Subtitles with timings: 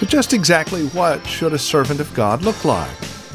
[0.00, 2.90] So, just exactly what should a servant of God look like?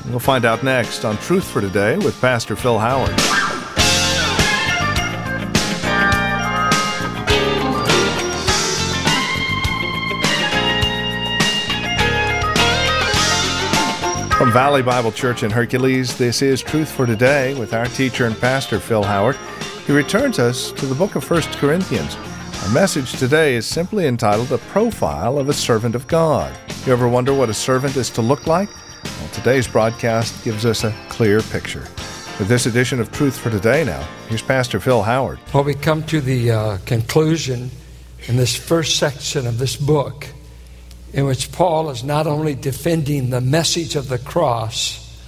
[0.10, 3.10] We'll find out next on Truth for Today with Pastor Phil Howard.
[14.36, 18.36] From Valley Bible Church in Hercules, this is Truth for Today with our teacher and
[18.42, 19.38] pastor, Phil Howard.
[19.86, 22.18] He returns us to the book of 1 Corinthians.
[22.66, 26.52] Our message today is simply entitled A Profile of a Servant of God.
[26.88, 28.70] You ever wonder what a servant is to look like?
[29.04, 31.88] Well, today's broadcast gives us a clear picture.
[32.40, 35.38] With this edition of Truth for Today now, here's Pastor Phil Howard.
[35.54, 37.70] Well, we come to the uh, conclusion
[38.26, 40.26] in this first section of this book
[41.14, 45.24] in which Paul is not only defending the message of the cross,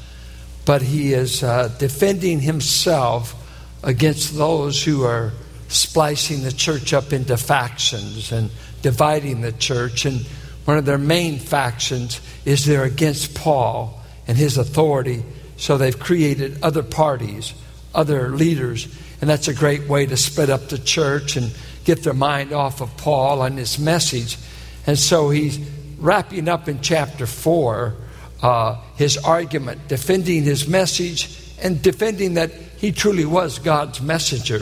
[0.65, 3.35] but he is uh, defending himself
[3.83, 5.33] against those who are
[5.67, 8.49] splicing the church up into factions and
[8.81, 10.05] dividing the church.
[10.05, 10.21] And
[10.65, 15.23] one of their main factions is they're against Paul and his authority.
[15.57, 17.53] So they've created other parties,
[17.93, 18.87] other leaders.
[19.21, 21.51] And that's a great way to split up the church and
[21.85, 24.37] get their mind off of Paul and his message.
[24.85, 25.57] And so he's
[25.97, 27.95] wrapping up in chapter 4
[28.41, 34.61] uh, his argument, defending his message and defending that he truly was God's messenger.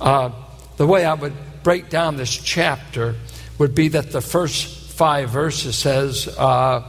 [0.00, 0.30] Uh,
[0.76, 3.14] the way I would break down this chapter
[3.58, 6.82] would be that the first five verses says uh,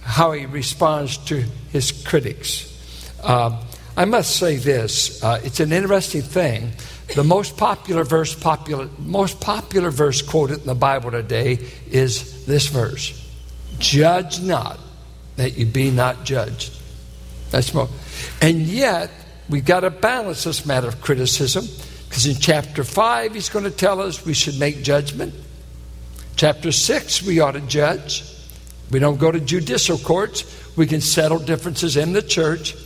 [0.00, 2.68] how he responds to his critics.
[3.22, 3.62] Uh,
[3.96, 6.72] I must say this: uh, it's an interesting thing.
[7.14, 11.58] The most popular verse, popular, most popular verse quoted in the Bible today
[11.90, 13.12] is this verse:
[13.78, 14.80] "Judge not,
[15.36, 16.72] that you be not judged."
[17.50, 17.88] That's more.
[18.40, 19.10] And yet,
[19.48, 21.66] we've got to balance this matter of criticism
[22.12, 25.32] because in chapter 5, he's going to tell us we should make judgment.
[26.36, 28.22] Chapter 6, we ought to judge.
[28.90, 30.44] We don't go to judicial courts,
[30.76, 32.76] we can settle differences in the church.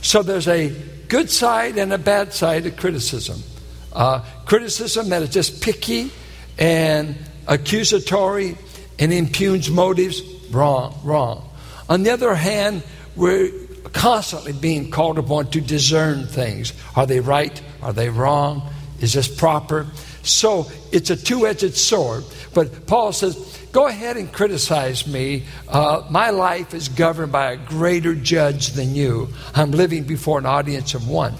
[0.00, 0.70] So there's a
[1.06, 3.44] good side and a bad side of criticism.
[3.92, 6.10] Uh, criticism that is just picky
[6.58, 7.14] and
[7.46, 8.58] accusatory
[8.98, 11.48] and impugns motives, wrong, wrong.
[11.88, 12.82] On the other hand,
[13.14, 13.61] we're
[13.92, 16.72] constantly being called upon to discern things.
[16.96, 17.60] Are they right?
[17.82, 18.68] Are they wrong?
[19.00, 19.86] Is this proper?
[20.22, 22.24] So it's a two edged sword.
[22.54, 25.44] But Paul says, Go ahead and criticize me.
[25.66, 29.28] Uh, my life is governed by a greater judge than you.
[29.54, 31.34] I'm living before an audience of one.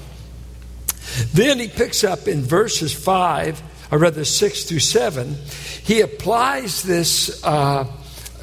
[1.35, 5.37] Then he picks up in verses 5, or rather 6 through 7,
[5.85, 7.87] he applies this, uh,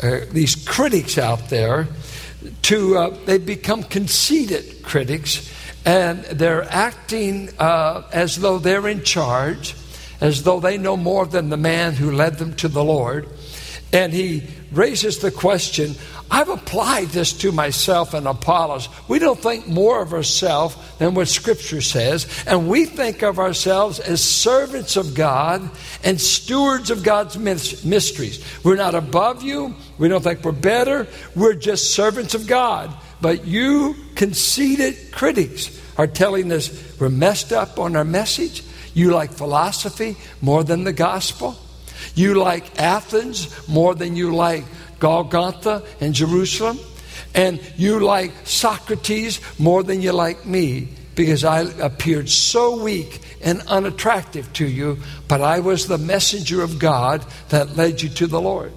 [0.04, 1.88] uh, these critics out there
[2.63, 5.51] to, uh, they become conceited critics,
[5.85, 9.75] and they're acting uh, as though they're in charge,
[10.22, 13.27] as though they know more than the man who led them to the Lord.
[13.91, 15.95] And he raises the question
[16.31, 18.88] I've applied this to myself and Apollos.
[19.07, 24.00] We don't think more of ourselves than what Scripture says, and we think of ourselves
[24.00, 25.69] as servants of God
[26.03, 28.44] and stewards of God's mysteries.
[28.63, 32.94] We're not above you, we don't think we're better, we're just servants of God.
[33.22, 38.63] But you conceited critics are telling us we're messed up on our message.
[38.94, 41.57] You like philosophy more than the gospel.
[42.16, 44.63] You like Athens more than you like
[45.00, 46.80] Golgotha and Jerusalem.
[47.34, 53.62] And you like Socrates more than you like me because I appeared so weak and
[53.68, 58.42] unattractive to you, but I was the messenger of God that led you to the
[58.42, 58.72] Lord.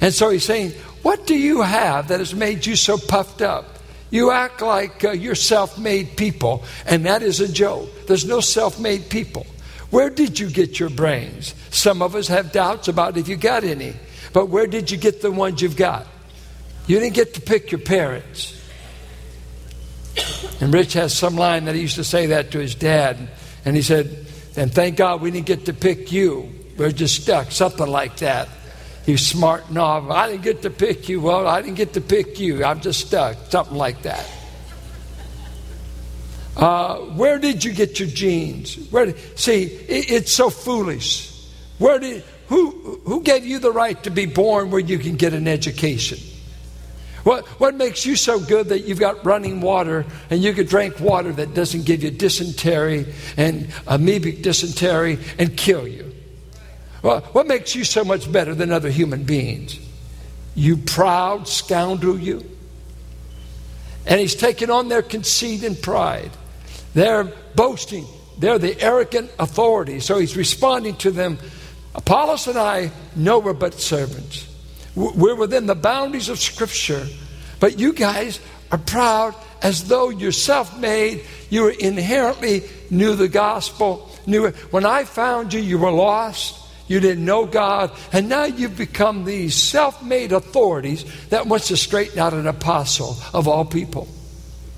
[0.00, 0.70] And so he's saying,
[1.02, 3.78] What do you have that has made you so puffed up?
[4.10, 7.90] You act like uh, you're self made people, and that is a joke.
[8.06, 9.46] There's no self made people.
[9.90, 11.54] Where did you get your brains?
[11.70, 13.94] Some of us have doubts about if you got any.
[14.38, 16.06] But where did you get the ones you've got?
[16.86, 18.54] You didn't get to pick your parents.
[20.60, 23.30] And Rich has some line that he used to say that to his dad.
[23.64, 26.54] And he said, And thank God we didn't get to pick you.
[26.76, 27.50] We're just stuck.
[27.50, 28.48] Something like that.
[29.04, 30.08] He's smart enough.
[30.08, 31.20] I didn't get to pick you.
[31.20, 32.64] Well, I didn't get to pick you.
[32.64, 33.38] I'm just stuck.
[33.50, 34.24] Something like that.
[36.56, 38.88] Uh, where did you get your genes?
[38.92, 41.28] Where did, see, it, it's so foolish.
[41.78, 42.70] Where did, who,
[43.04, 46.18] who gave you the right to be born where you can get an education?
[47.24, 50.98] What, what makes you so good that you've got running water and you could drink
[50.98, 56.14] water that doesn't give you dysentery and amoebic dysentery and kill you?
[57.02, 59.78] Well, what makes you so much better than other human beings?
[60.54, 62.44] You proud scoundrel, you.
[64.06, 66.30] And he's taken on their conceit and pride.
[66.94, 67.24] They're
[67.54, 68.06] boasting.
[68.38, 70.00] They're the arrogant authority.
[70.00, 71.38] So he's responding to them
[71.98, 74.46] Apollos and I know we're but servants.
[74.94, 77.04] We're within the boundaries of Scripture.
[77.58, 78.38] But you guys
[78.70, 84.08] are proud as though you're self made, you inherently knew the gospel.
[84.26, 86.54] Knew When I found you, you were lost.
[86.86, 91.76] You didn't know God, and now you've become these self made authorities that wants to
[91.76, 94.06] straighten out an apostle of all people.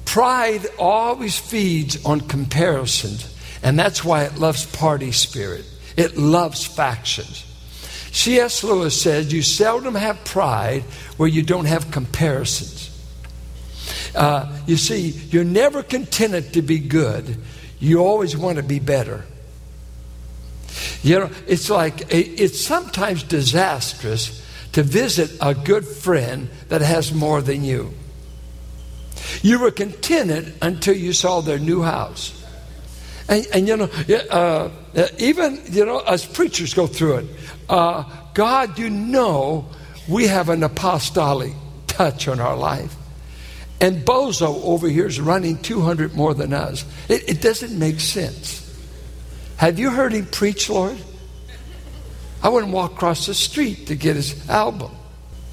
[0.07, 5.67] Pride always feeds on comparisons, and that's why it loves party spirit.
[6.01, 7.45] It loves factions.
[8.11, 8.65] C.S.
[8.65, 10.83] Lewis says, You seldom have pride
[11.19, 12.89] where you don't have comparisons.
[14.15, 17.37] Uh, you see, you're never contented to be good,
[17.81, 19.27] you always want to be better.
[21.03, 24.43] You know, it's like, it's sometimes disastrous
[24.73, 27.93] to visit a good friend that has more than you.
[29.43, 32.40] You were contented until you saw their new house.
[33.31, 33.89] And, and you know,
[34.31, 37.27] uh, uh, even, you know, as preachers go through it,
[37.69, 38.03] uh,
[38.35, 39.69] God, you know,
[40.09, 41.53] we have an apostolic
[41.87, 42.97] touch on our life.
[43.81, 46.85] And Bozo over here is running 200 more than us.
[47.09, 48.67] It, it doesn't make sense.
[49.59, 50.99] Have you heard him preach, Lord?
[52.43, 54.91] I wouldn't walk across the street to get his album.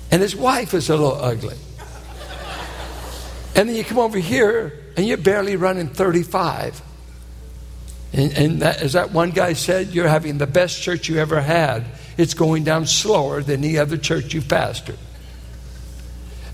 [0.09, 1.57] And his wife is a little ugly.
[3.55, 6.81] And then you come over here and you're barely running 35.
[8.17, 11.39] And, and that, as that one guy said, you're having the best church you ever
[11.39, 11.85] had.
[12.17, 14.97] It's going down slower than any other church you've pastored.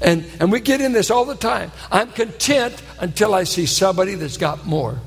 [0.02, 1.72] And, and we get in this all the time.
[1.90, 5.00] I'm content until I see somebody that's got more.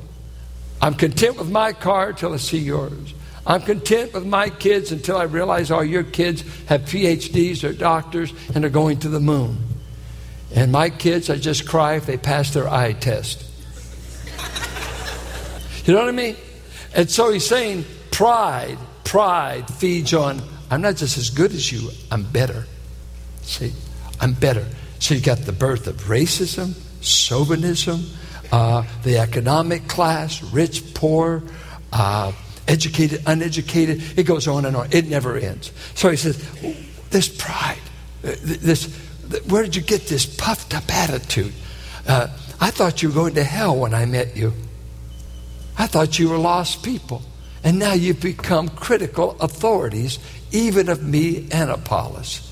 [0.81, 3.13] I'm content with my car until I see yours.
[3.47, 8.33] I'm content with my kids until I realize all your kids have PhDs or doctors
[8.55, 9.59] and are going to the moon.
[10.55, 13.45] And my kids, I just cry if they pass their eye test.
[15.85, 16.37] You know what I mean?
[16.95, 20.41] And so he's saying pride, pride feeds on,
[20.71, 22.67] I'm not just as good as you, I'm better.
[23.43, 23.73] See,
[24.21, 24.67] I'm better.
[24.99, 28.07] So you got the birth of racism, chauvinism,
[28.51, 31.43] uh, the economic class, rich, poor,
[31.93, 32.33] uh,
[32.67, 34.19] educated, uneducated.
[34.19, 34.89] It goes on and on.
[34.91, 35.73] It never ends.
[35.95, 36.39] So he says,
[37.11, 37.79] this pride,
[38.23, 38.87] this,
[39.49, 41.53] where did you get this puffed up attitude?
[42.07, 42.29] Uh,
[42.61, 44.53] I thought you were going to hell when I met you.
[45.79, 47.23] I thought you were lost people.
[47.63, 50.19] And now you've become critical authorities,
[50.53, 52.49] even of me and Apollos.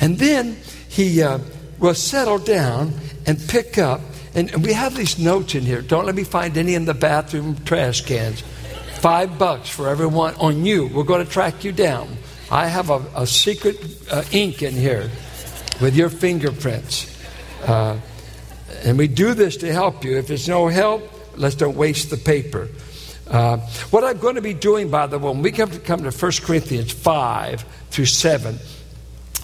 [0.00, 0.58] And then
[0.88, 1.38] he uh,
[1.78, 2.92] will settle down
[3.26, 4.00] and pick up.
[4.34, 5.80] And we have these notes in here.
[5.80, 8.42] Don't let me find any in the bathroom trash cans.
[9.00, 10.88] Five bucks for everyone on you.
[10.88, 12.16] We're going to track you down.
[12.50, 13.76] I have a, a secret
[14.10, 15.10] uh, ink in here
[15.80, 17.14] with your fingerprints.
[17.64, 17.98] Uh,
[18.84, 20.18] and we do this to help you.
[20.18, 21.02] If it's no help,
[21.38, 22.68] let's don't waste the paper.
[23.26, 23.58] Uh,
[23.90, 26.10] what I'm going to be doing, by the way, when we come to come to
[26.10, 28.58] 1 Corinthians 5 through 7,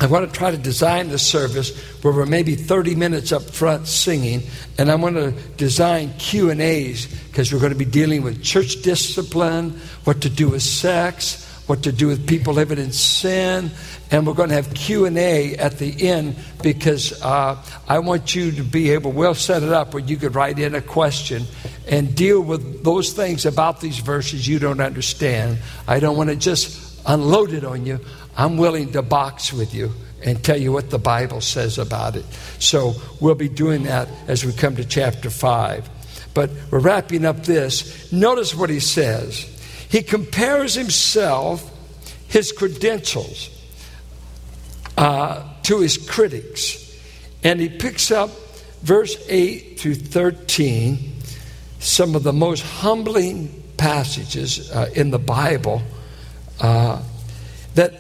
[0.01, 3.87] I want to try to design the service where we're maybe 30 minutes up front
[3.87, 4.43] singing,
[4.77, 8.43] and I'm going to design Q and A's because we're going to be dealing with
[8.43, 13.71] church discipline, what to do with sex, what to do with people living in sin,
[14.11, 18.35] and we're going to have Q and A at the end because uh, I want
[18.35, 19.13] you to be able.
[19.13, 21.45] We'll set it up where you could write in a question
[21.89, 25.59] and deal with those things about these verses you don't understand.
[25.89, 28.01] I don't want to just unload it on you.
[28.37, 29.93] I'm willing to box with you
[30.25, 32.25] and tell you what the Bible says about it.
[32.59, 35.89] So we'll be doing that as we come to chapter 5.
[36.33, 38.13] But we're wrapping up this.
[38.13, 39.54] Notice what he says.
[39.95, 41.71] He compares himself,
[42.27, 43.49] his credentials,
[44.99, 46.99] uh, to his critics.
[47.45, 48.31] And he picks up
[48.83, 50.99] verse 8 through 13,
[51.79, 55.81] some of the most humbling passages uh, in the Bible.
[56.59, 57.01] Uh,
[57.77, 57.95] that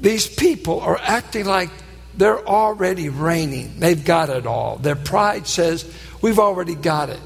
[0.00, 1.68] these people are acting like
[2.14, 3.80] they're already reigning.
[3.80, 4.76] They've got it all.
[4.76, 5.84] Their pride says,
[6.22, 7.20] We've already got it.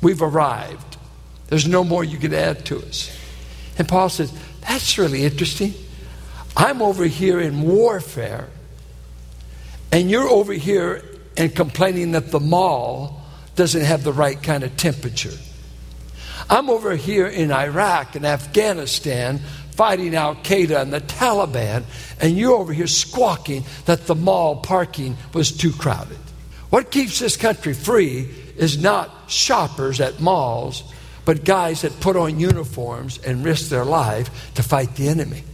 [0.00, 0.92] We've arrived.
[1.52, 3.14] There's no more you can add to us.
[3.76, 4.32] And Paul says,
[4.62, 5.74] That's really interesting.
[6.56, 8.48] I'm over here in warfare,
[9.92, 11.04] and you're over here
[11.36, 13.20] and complaining that the mall
[13.54, 15.36] doesn't have the right kind of temperature.
[16.48, 19.38] I'm over here in Iraq and Afghanistan
[19.72, 21.84] fighting Al Qaeda and the Taliban,
[22.18, 26.16] and you're over here squawking that the mall parking was too crowded.
[26.70, 30.82] What keeps this country free is not shoppers at malls,
[31.24, 35.44] but guys that put on uniforms and risk their life to fight the enemy.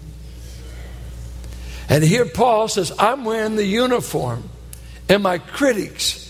[1.89, 4.49] And here Paul says, I'm wearing the uniform,
[5.09, 6.25] and my critics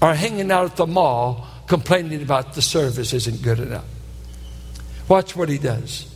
[0.00, 3.84] are hanging out at the mall complaining about the service isn't good enough.
[5.08, 6.12] Watch what he does.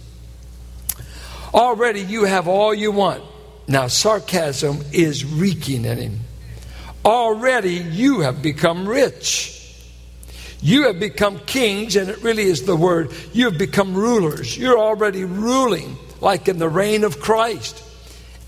[1.54, 3.22] Already you have all you want.
[3.68, 6.20] now sarcasm is reeking in him.
[7.04, 9.61] Already you have become rich.
[10.62, 13.12] You have become kings, and it really is the word.
[13.32, 14.56] You have become rulers.
[14.56, 17.82] You're already ruling, like in the reign of Christ.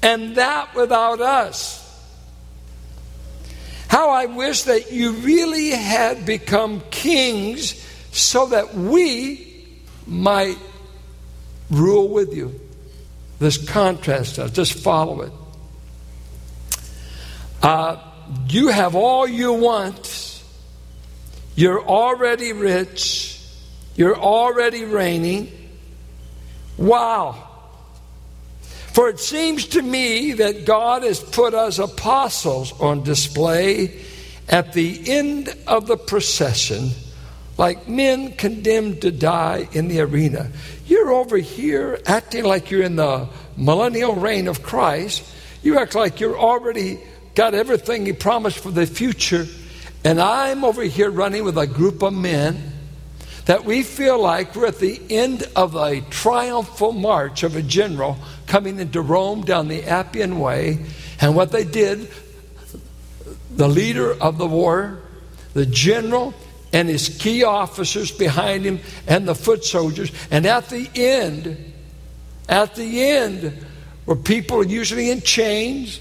[0.01, 1.81] And that without us.
[3.89, 7.81] How I wish that you really had become kings
[8.13, 9.67] so that we
[10.07, 10.59] might
[11.71, 12.61] rule with you.
[13.41, 15.33] This contrast, just follow it.
[17.61, 17.97] Uh,
[18.49, 20.24] you have all you want.
[21.57, 23.41] You're already rich.
[23.97, 25.53] You're already reigning.
[26.77, 27.49] Wow.
[28.93, 34.01] For it seems to me that God has put us apostles on display
[34.49, 36.91] at the end of the procession,
[37.57, 40.51] like men condemned to die in the arena.
[40.87, 45.25] You're over here acting like you're in the millennial reign of Christ.
[45.63, 47.01] You act like you're already
[47.35, 49.47] got everything He promised for the future.
[50.05, 52.73] And I'm over here running with a group of men
[53.47, 58.19] that we feel like we're at the end of a triumphal march of a general
[58.47, 60.85] coming into Rome down the Appian Way.
[61.21, 62.11] And what they did,
[63.51, 65.01] the leader of the war,
[65.55, 66.35] the general,
[66.73, 70.11] and his key officers behind him, and the foot soldiers.
[70.31, 71.73] And at the end,
[72.49, 73.65] at the end,
[74.05, 76.01] were people usually in chains,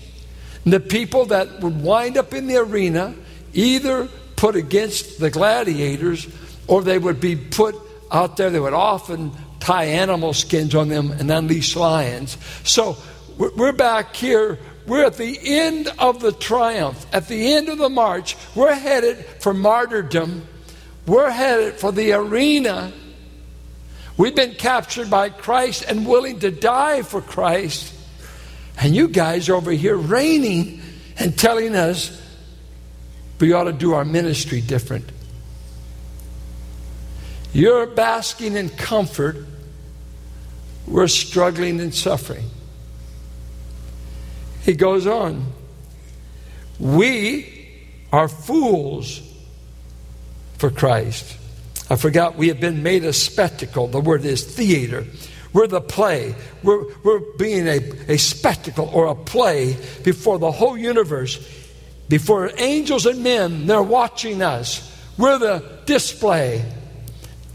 [0.65, 3.15] the people that would wind up in the arena
[3.53, 6.27] either put against the gladiators
[6.67, 7.75] or they would be put
[8.12, 8.50] out there.
[8.50, 12.38] They would often tie animal skins on them and unleash lions.
[12.63, 12.98] So
[13.38, 14.60] we're back here.
[14.86, 18.36] We're at the end of the triumph, at the end of the march.
[18.53, 20.45] We're headed for martyrdom.
[21.07, 22.91] We're headed for the arena.
[24.17, 27.93] We've been captured by Christ and willing to die for Christ.
[28.77, 30.81] And you guys over here reigning
[31.17, 32.22] and telling us
[33.43, 35.03] we ought to do our ministry different.
[37.51, 39.35] You're basking in comfort.
[40.88, 42.45] We're struggling and suffering.
[44.62, 45.45] He goes on.
[46.79, 47.67] We
[48.13, 49.21] are fools
[50.57, 51.35] for Christ.
[51.89, 53.89] I forgot we have been made a spectacle.
[53.89, 55.05] The word is theater.
[55.51, 56.33] We're the play.
[56.63, 61.45] We're, we're being a, a spectacle or a play before the whole universe,
[62.10, 63.67] before angels and men.
[63.67, 64.89] They're watching us.
[65.17, 66.63] We're the display.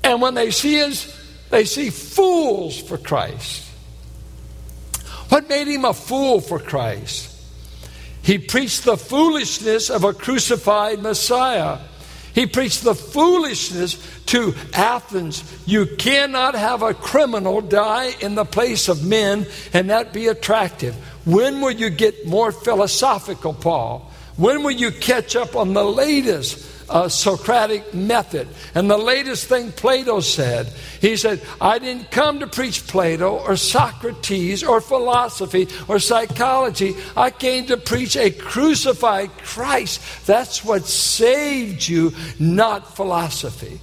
[0.03, 1.15] And when they see us,
[1.51, 3.65] they see fools for Christ.
[5.29, 7.35] What made him a fool for Christ?
[8.23, 11.79] He preached the foolishness of a crucified Messiah.
[12.35, 15.43] He preached the foolishness to Athens.
[15.67, 20.95] You cannot have a criminal die in the place of men and that be attractive.
[21.29, 24.11] When will you get more philosophical, Paul?
[24.37, 28.49] When will you catch up on the latest uh, Socratic method.
[28.75, 33.57] And the latest thing Plato said, he said, I didn't come to preach Plato or
[33.57, 36.97] Socrates or philosophy or psychology.
[37.17, 40.27] I came to preach a crucified Christ.
[40.27, 43.81] That's what saved you, not philosophy.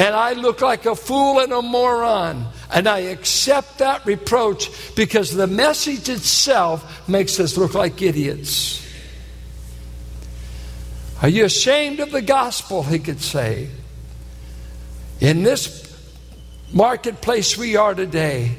[0.00, 2.46] And I look like a fool and a moron.
[2.72, 8.82] And I accept that reproach because the message itself makes us look like idiots.
[11.20, 12.82] Are you ashamed of the gospel?
[12.82, 13.68] He could say.
[15.20, 15.94] In this
[16.72, 18.56] marketplace we are today,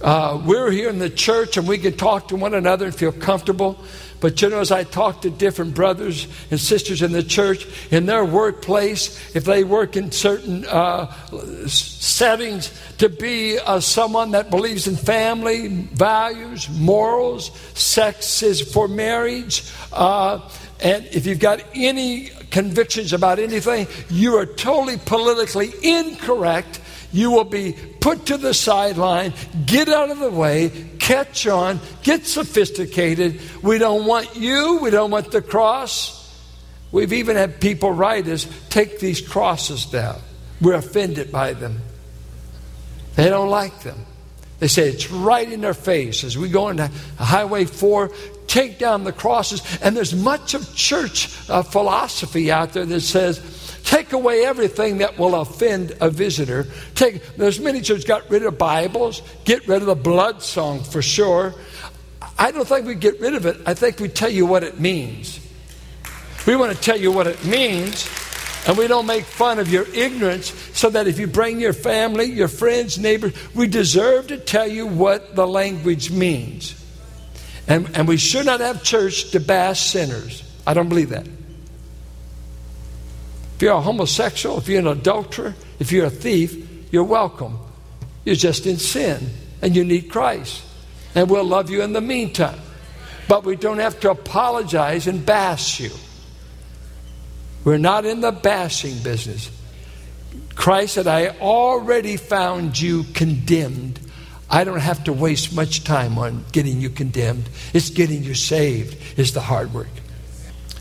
[0.00, 3.12] uh, we're here in the church and we can talk to one another and feel
[3.12, 3.78] comfortable.
[4.20, 8.06] But you know, as I talk to different brothers and sisters in the church, in
[8.06, 11.10] their workplace, if they work in certain uh,
[11.66, 19.64] settings, to be uh, someone that believes in family values, morals, sex is for marriage,
[19.92, 20.40] uh,
[20.80, 26.79] and if you've got any convictions about anything, you are totally politically incorrect.
[27.12, 29.32] You will be put to the sideline,
[29.66, 33.40] get out of the way, catch on, get sophisticated.
[33.62, 36.16] We don't want you, we don't want the cross.
[36.92, 40.20] We've even had people write us take these crosses down.
[40.60, 41.80] We're offended by them.
[43.16, 44.06] They don't like them.
[44.60, 48.10] They say it's right in their face as we go into Highway 4
[48.46, 49.62] take down the crosses.
[49.80, 53.38] And there's much of church uh, philosophy out there that says,
[53.84, 56.66] take away everything that will offend a visitor.
[56.94, 61.02] Take, there's many churches got rid of Bibles, get rid of the blood song for
[61.02, 61.54] sure.
[62.38, 63.60] I don't think we get rid of it.
[63.66, 65.40] I think we tell you what it means.
[66.46, 68.08] We want to tell you what it means.
[68.66, 72.24] And we don't make fun of your ignorance so that if you bring your family,
[72.24, 76.76] your friends, neighbors, we deserve to tell you what the language means.
[77.66, 80.42] And, and we should not have church to bash sinners.
[80.66, 81.26] I don't believe that.
[83.60, 87.58] If you're a homosexual, if you're an adulterer, if you're a thief, you're welcome.
[88.24, 89.28] You're just in sin
[89.60, 90.64] and you need Christ.
[91.14, 92.58] And we'll love you in the meantime.
[93.28, 95.90] But we don't have to apologize and bash you.
[97.62, 99.50] We're not in the bashing business.
[100.54, 104.00] Christ said, I already found you condemned.
[104.48, 107.50] I don't have to waste much time on getting you condemned.
[107.74, 109.88] It's getting you saved, is the hard work.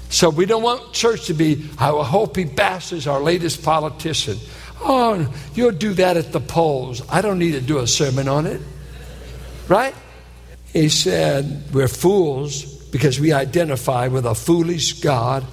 [0.10, 4.38] So we don't want church to be, I will hope he bashes our latest politician.
[4.82, 7.02] Oh, you'll do that at the polls.
[7.10, 8.60] I don't need to do a sermon on it.
[9.68, 9.94] Right?
[10.74, 15.46] He said, We're fools because we identify with a foolish God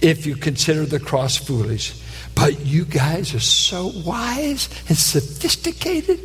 [0.00, 2.00] if you consider the cross foolish.
[2.34, 6.20] But you guys are so wise and sophisticated.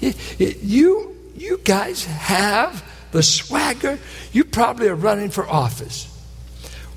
[0.00, 3.98] You, you guys have the swagger.
[4.32, 6.08] You probably are running for office.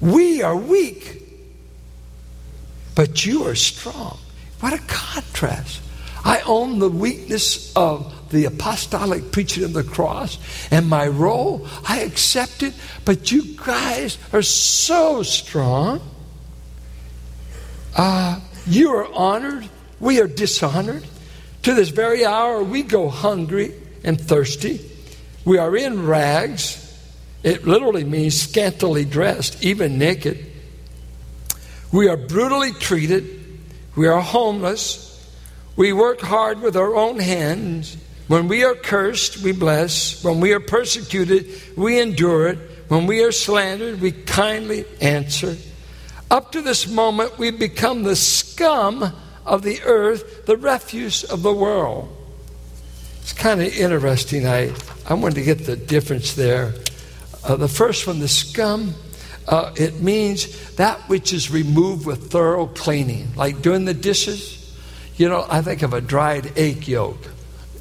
[0.01, 1.21] We are weak,
[2.95, 4.17] but you are strong.
[4.59, 5.81] What a contrast.
[6.23, 10.39] I own the weakness of the apostolic preaching of the cross
[10.71, 11.67] and my role.
[11.87, 12.73] I accept it,
[13.05, 16.01] but you guys are so strong.
[17.95, 19.69] Uh, you are honored.
[19.99, 21.05] We are dishonored.
[21.63, 23.73] To this very hour, we go hungry
[24.03, 24.91] and thirsty.
[25.45, 26.81] We are in rags.
[27.45, 30.43] It literally means scantily dressed, even naked.
[31.91, 33.59] We are brutally treated.
[33.95, 35.03] We are homeless.
[35.75, 37.97] We work hard with our own hands.
[38.27, 40.23] When we are cursed, we bless.
[40.23, 41.45] When we are persecuted,
[41.77, 42.57] we endure it.
[42.87, 45.55] When we are slandered, we kindly answer.
[46.31, 49.13] Up to this moment, we've become the scum
[49.45, 52.09] of the earth, the refuse of the world.
[53.21, 54.47] It's kind of interesting.
[54.47, 54.73] I,
[55.07, 56.73] I wanted to get the difference there.
[57.45, 58.95] Uh, the first one, the scum,
[59.47, 64.61] uh, it means that which is removed with thorough cleaning, like doing the dishes.
[65.15, 67.19] You know, I think of a dried egg yolk.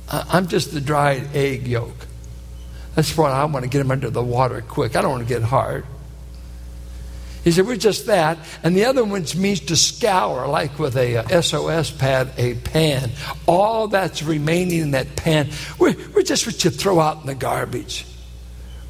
[0.09, 2.07] Uh, I'm just the dried egg yolk.
[2.95, 4.97] That's what I want to get them under the water quick.
[4.97, 5.87] I don't want to get hard.
[7.43, 8.39] He said, We're just that.
[8.63, 13.11] And the other one means to scour, like with a, a SOS pad, a pan.
[13.47, 17.35] All that's remaining in that pan, we're, we're just what you throw out in the
[17.35, 18.05] garbage.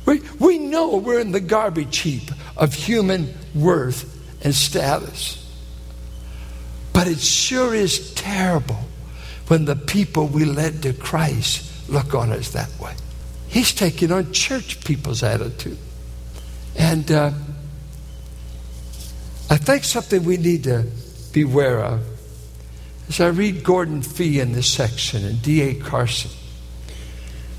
[0.07, 4.11] We, we know we're in the garbage heap of human worth
[4.43, 5.40] and status.
[6.93, 8.81] But it sure is terrible
[9.49, 12.95] when the people we led to Christ look on us that way.
[13.49, 15.79] He's taking on church people's attitude.
[16.77, 17.33] And uh,
[19.51, 20.87] I think something we need to
[21.33, 22.05] beware of
[23.09, 25.75] as I read Gordon Fee in this section and D.A.
[25.75, 26.31] Carson.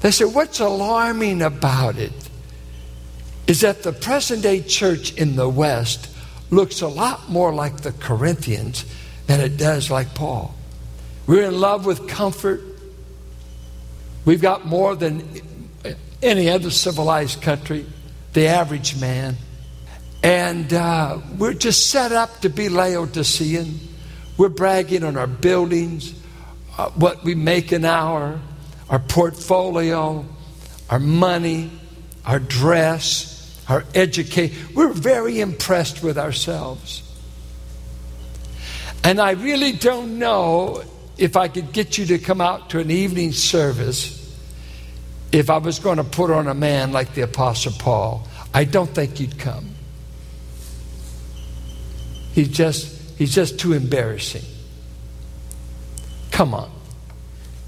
[0.01, 2.11] They said, What's alarming about it
[3.47, 6.09] is that the present day church in the West
[6.49, 8.85] looks a lot more like the Corinthians
[9.27, 10.55] than it does like Paul.
[11.27, 12.61] We're in love with comfort.
[14.25, 15.27] We've got more than
[16.21, 17.85] any other civilized country,
[18.33, 19.37] the average man.
[20.23, 23.79] And uh, we're just set up to be Laodicean.
[24.37, 26.13] We're bragging on our buildings,
[26.77, 28.39] uh, what we make an hour,
[28.89, 30.25] our portfolio,
[30.89, 31.71] our money,
[32.25, 33.34] our dress,
[33.67, 34.55] our education.
[34.75, 37.01] We're very impressed with ourselves.
[39.03, 40.83] And I really don't know
[41.17, 44.21] if I could get you to come out to an evening service
[45.31, 48.27] if I was going to put on a man like the Apostle Paul.
[48.53, 49.69] I don't think you'd come.
[52.33, 54.43] He's just, he's just too embarrassing.
[56.31, 56.71] Come on.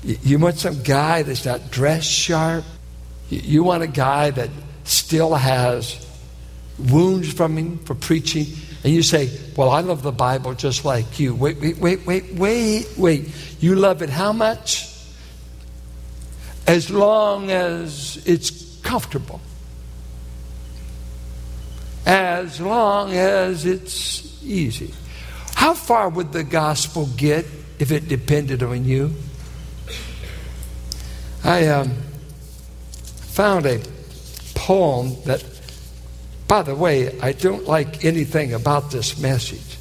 [0.03, 2.65] You want some guy that's not dressed sharp?
[3.29, 4.49] You want a guy that
[4.87, 6.05] still has
[6.77, 8.47] wounds from him for preaching?
[8.83, 11.35] And you say, Well, I love the Bible just like you.
[11.35, 13.31] Wait, wait, wait, wait, wait, wait.
[13.59, 14.87] You love it how much?
[16.65, 19.41] As long as it's comfortable.
[22.05, 24.93] As long as it's easy.
[25.55, 27.45] How far would the gospel get
[27.79, 29.13] if it depended on you?
[31.43, 31.91] I um,
[33.05, 33.81] found a
[34.67, 35.41] poem that,
[36.45, 39.77] by the way, I don't like anything about this message.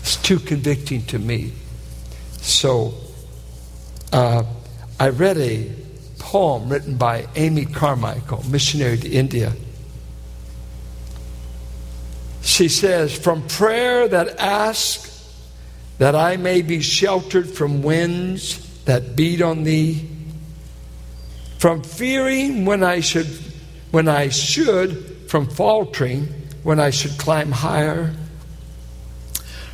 [0.00, 1.52] It's too convicting to me.
[2.38, 2.94] So
[4.12, 4.42] uh,
[4.98, 5.70] I read a
[6.18, 9.52] poem written by Amy Carmichael, missionary to India.
[12.42, 15.32] She says, From prayer that asks
[15.98, 20.07] that I may be sheltered from winds that beat on thee,
[21.58, 23.26] from fearing when I should
[23.90, 26.26] when I should, from faltering,
[26.62, 28.14] when I should climb higher.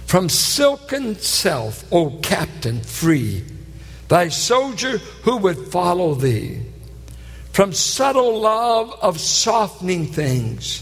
[0.06, 3.44] From silken self, O captain, free,
[4.08, 6.60] thy soldier who would follow thee.
[7.52, 10.80] From subtle love of softening things,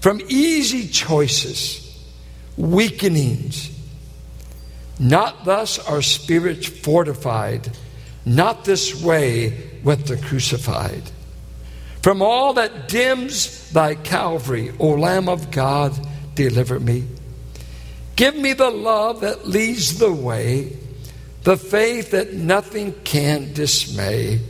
[0.00, 1.84] from easy choices,
[2.56, 3.70] weakenings.
[4.98, 7.70] Not thus are spirits fortified,
[8.24, 11.02] not this way with the crucified.
[12.02, 15.92] From all that dims thy Calvary, O Lamb of God,
[16.34, 17.04] deliver me.
[18.16, 20.76] Give me the love that leads the way,
[21.42, 24.40] the faith that nothing can dismay,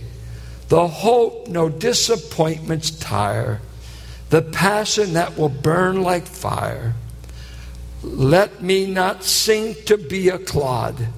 [0.69, 3.61] the hope no disappointments tire,
[4.31, 6.95] the passion that will burn like fire.
[8.03, 11.09] Let me not sink to be a clod.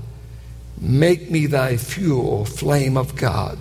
[0.81, 3.59] Make me thy fuel, flame of God.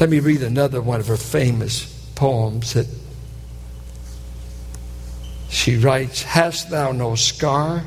[0.00, 2.86] Let me read another one of her famous poems that
[5.48, 7.82] she writes Hast thou no scar,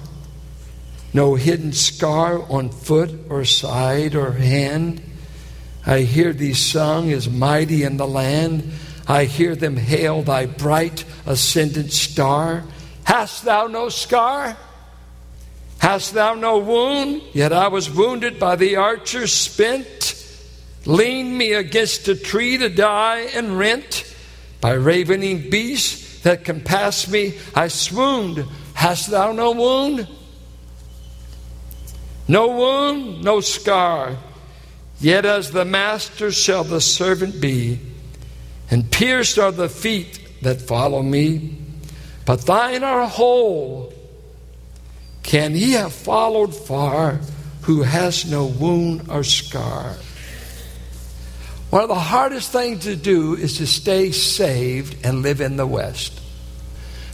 [1.13, 5.01] no hidden scar on foot or side or hand?
[5.85, 8.71] I hear thee sung as mighty in the land.
[9.07, 12.65] I hear them hail thy bright ascendant star.
[13.05, 14.57] Hast thou no scar?
[15.77, 17.21] Hast thou no wound?
[17.31, 20.00] Yet I was wounded by the archer's spent.
[20.85, 24.15] Lean me against a tree to die and rent
[24.59, 27.37] by ravening beasts that compass me.
[27.55, 28.45] I swooned.
[28.73, 30.07] Hast thou no wound?
[32.27, 34.17] No wound, no scar.
[34.99, 37.79] Yet as the master shall the servant be,
[38.69, 41.57] and pierced are the feet that follow me.
[42.25, 43.93] But thine are whole.
[45.23, 47.19] Can he have followed far
[47.61, 49.95] who has no wound or scar?
[51.71, 55.65] One of the hardest things to do is to stay saved and live in the
[55.65, 56.19] West.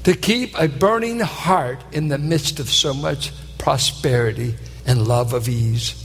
[0.06, 4.56] To keep a burning heart in the midst of so much prosperity
[4.88, 6.04] and love of ease.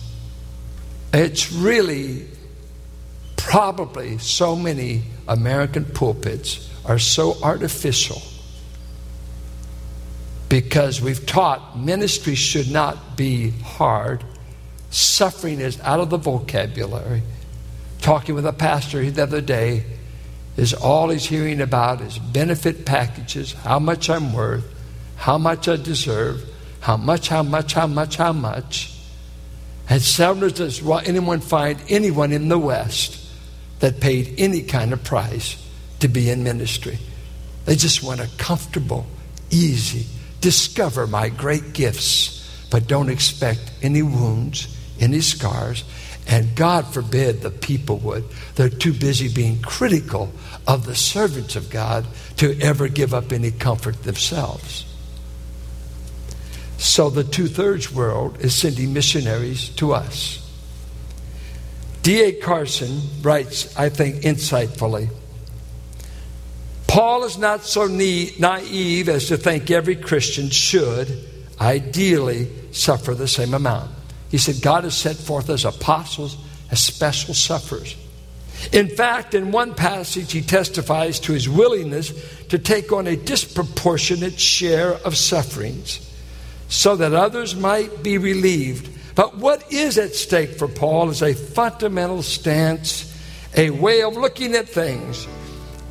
[1.15, 2.27] It's really
[3.37, 8.21] probably so many American pulpits are so artificial
[10.51, 14.23] because we've taught ministry should not be hard.
[14.91, 17.23] Suffering is out of the vocabulary
[18.03, 19.85] talking with a pastor the other day
[20.57, 24.67] is all he's hearing about is benefit packages, how much I'm worth,
[25.17, 26.45] how much I deserve,
[26.81, 28.95] how much, how much, how much, how much.
[29.89, 33.19] And seldom does anyone find anyone in the West
[33.81, 35.57] that paid any kind of price
[36.01, 36.99] to be in ministry.
[37.65, 39.07] They just want a comfortable,
[39.51, 40.07] easy,
[40.41, 45.85] discover my great gifts, but don't expect any wounds, any scars,
[46.27, 48.25] and God forbid the people would.
[48.55, 50.33] They're too busy being critical
[50.67, 52.07] of the servants of God
[52.37, 54.87] to ever give up any comfort themselves.
[56.79, 60.39] So the two thirds world is sending missionaries to us.
[62.03, 62.33] D.A.
[62.33, 65.11] Carson writes, I think, insightfully
[66.93, 71.27] Paul is not so naive as to think every Christian should,
[71.59, 73.91] ideally, suffer the same amount.
[74.33, 76.39] He said, God has set forth as apostles
[76.71, 77.95] as special sufferers.
[78.73, 82.13] In fact, in one passage, he testifies to his willingness
[82.47, 86.09] to take on a disproportionate share of sufferings
[86.69, 88.89] so that others might be relieved.
[89.15, 93.13] But what is at stake for Paul is a fundamental stance,
[93.55, 95.29] a way of looking at things.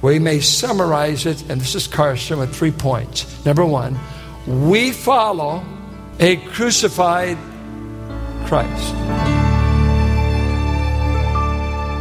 [0.02, 3.46] We may summarize it, and this is Carson with three points.
[3.46, 4.00] Number one,
[4.48, 5.64] we follow
[6.20, 7.38] a crucified
[8.52, 8.96] Christ.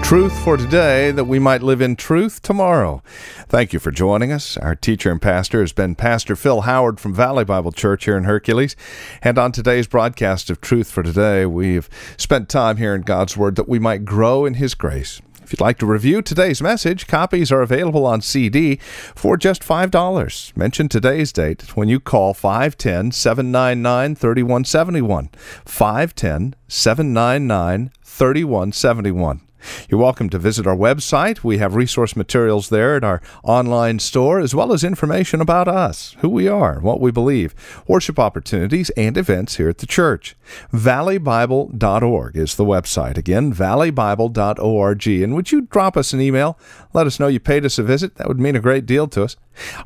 [0.02, 3.04] Truth for today that we might live in truth tomorrow.
[3.46, 4.56] Thank you for joining us.
[4.56, 8.24] Our teacher and pastor has been Pastor Phil Howard from Valley Bible Church here in
[8.24, 8.74] Hercules.
[9.22, 13.54] And on today's broadcast of Truth for Today, we've spent time here in God's Word
[13.54, 15.22] that we might grow in His grace.
[15.50, 18.76] If you'd like to review today's message, copies are available on CD
[19.16, 20.56] for just $5.
[20.56, 25.30] Mention today's date when you call 510 799 3171.
[25.64, 29.49] 510 799 3171.
[29.88, 31.44] You're welcome to visit our website.
[31.44, 36.16] We have resource materials there at our online store, as well as information about us,
[36.20, 37.54] who we are, what we believe,
[37.86, 40.36] worship opportunities, and events here at the church.
[40.72, 43.16] ValleyBible.org is the website.
[43.16, 45.06] Again, ValleyBible.org.
[45.06, 46.58] And would you drop us an email?
[46.92, 48.16] Let us know you paid us a visit.
[48.16, 49.36] That would mean a great deal to us.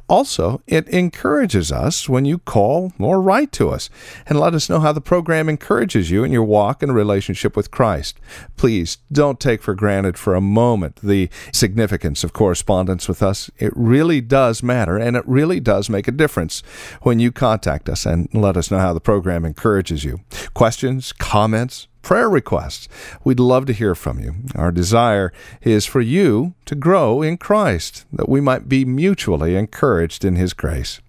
[0.09, 3.90] Also, it encourages us when you call or write to us
[4.27, 7.70] and let us know how the program encourages you in your walk and relationship with
[7.70, 8.20] Christ.
[8.57, 13.50] Please don't take for granted for a moment the significance of correspondence with us.
[13.59, 16.62] It really does matter and it really does make a difference
[17.03, 20.20] when you contact us and let us know how the program encourages you.
[20.55, 22.87] Questions, comments, prayer requests.
[23.25, 24.35] We'd love to hear from you.
[24.55, 30.25] Our desire is for you to grow in Christ, that we might be mutually encouraged
[30.25, 31.01] in His grace.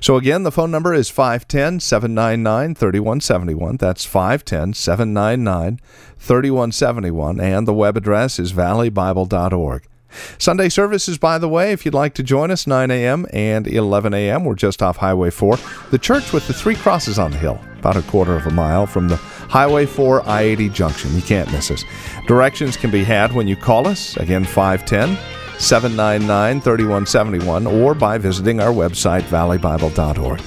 [0.00, 3.76] So again, the phone number is 510 799 3171.
[3.76, 5.80] That's 510 799
[6.18, 7.40] 3171.
[7.40, 9.84] And the web address is valleybible.org.
[10.38, 13.26] Sunday services, by the way, if you'd like to join us, 9 a.m.
[13.32, 14.44] and 11 a.m.
[14.44, 15.58] We're just off Highway 4.
[15.90, 18.86] The church with the three crosses on the hill, about a quarter of a mile
[18.86, 21.14] from the Highway 4 I 80 junction.
[21.14, 21.84] You can't miss us.
[22.26, 25.16] Directions can be had when you call us, again, 510
[25.58, 30.40] 799 3171, or by visiting our website, valleybible.org.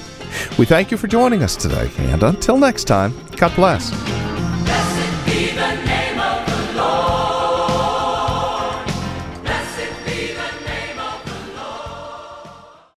[0.58, 3.92] We thank you for joining us today, and until next time, God bless.